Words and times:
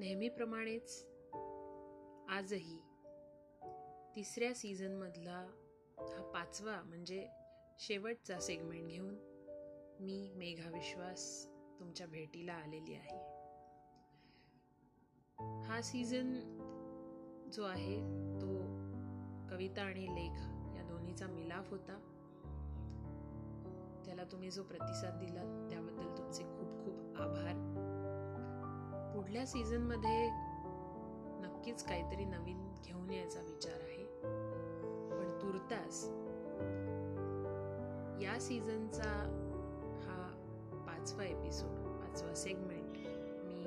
नेहमीप्रमाणेच 0.00 1.06
आजही 2.28 2.78
तिसऱ्या 4.16 4.54
सीझनमधला 4.54 5.46
हा 5.98 6.22
पाचवा 6.34 6.82
म्हणजे 6.82 7.26
शेवटचा 7.78 8.38
सेगमेंट 8.40 8.88
घेऊन 8.88 9.14
मी 10.00 10.32
मेघा 10.36 10.70
विश्वास 10.70 11.46
तुमच्या 11.80 12.06
भेटीला 12.06 12.52
आलेली 12.52 12.94
आहे. 12.94 13.18
हा 15.62 15.80
सीझन 15.82 16.32
जो 17.52 17.64
आहे 17.64 17.96
तो 18.40 18.56
कविता 19.50 19.82
आणि 19.82 20.06
लेख 20.06 20.40
या 20.76 20.82
दोन्हीचा 20.82 21.26
मिलाफ 21.26 21.70
होता. 21.70 21.98
त्याला 24.04 24.24
तुम्ही 24.24 24.50
जो 24.50 24.62
प्रतिसाद 24.62 25.18
दिला 25.18 25.68
त्याबद्दल 25.70 26.16
तुमचे 26.18 26.42
खूप 26.42 26.59
पुढल्या 29.30 29.46
सीझनमध्ये 29.46 30.28
नक्कीच 31.40 31.82
काहीतरी 31.84 32.24
नवीन 32.24 32.72
घेऊन 32.84 33.10
यायचा 33.10 33.40
विचार 33.40 33.80
आहे. 33.80 34.04
पण 35.10 35.38
तुर्तास 35.42 36.02
या 38.22 38.40
सीझनचा 38.40 39.12
हा 40.02 40.16
पाचवा 40.88 41.24
एपिसोड 41.24 41.76
पाचवा 42.00 42.34
सेगमेंट 42.34 42.96
मी 43.44 43.64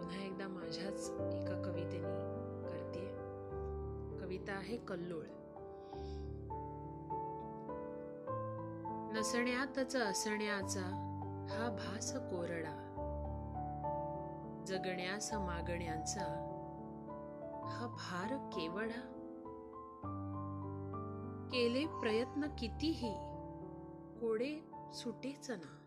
पुन्हा 0.00 0.24
एकदा 0.24 0.48
माझ्याच 0.48 1.10
एका 1.10 1.62
कवितेने 1.62 2.18
करते 2.68 3.06
कविता 4.18 4.52
आहे 4.52 4.76
कल्लोळ. 4.76 5.24
नसण्यातच 9.12 9.96
असण्याचा 9.96 10.86
हा 11.50 11.70
भास 11.70 12.12
कोरडा. 12.12 12.86
जगण्यास 14.70 15.30
समागण्यांचा 15.30 16.24
हा 17.64 17.86
भार 17.86 18.36
केवढा? 18.36 19.00
केले 21.52 21.86
प्रयत्न 21.86 22.46
कितीही 22.58 23.14
कोडे 24.20 24.70
सुटेच 24.92 25.50
ना. 25.50 25.86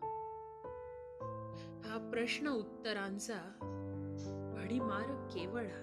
हा 1.84 2.10
प्रश्न 2.12 2.48
उत्तरांचा 2.48 3.38
भडीमार 4.56 5.28
केवळा 5.34 5.80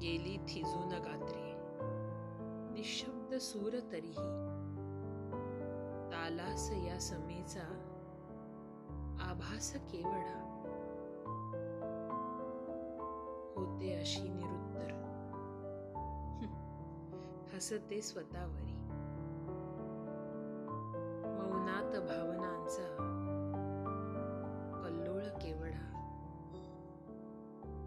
गेली 0.00 0.36
थिजून 0.36 0.88
गात्री 0.88 1.52
निशब्द 2.74 3.34
सूर 3.34 3.72
तरीही. 3.92 4.32
तालास 6.12 6.70
या 6.72 7.00
समेचा 7.00 7.88
आभास 9.32 9.72
केवढा 9.76 10.38
होते 13.56 14.00
अशी 14.00 14.28
निरुत्तर. 14.28 14.90
हसते 17.54 18.02
स्वतःवरी. 18.02 18.74
मौनात 21.38 22.00
भावनांचा 22.00 22.86
कल्लोळ 24.84 25.22
केवढा 25.22 25.88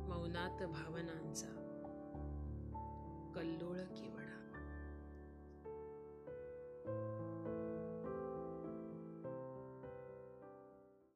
मौनात 0.09 0.67
भावनांचा 0.67 1.47
कल्लोळ 3.35 3.77
केवढा 3.77 4.44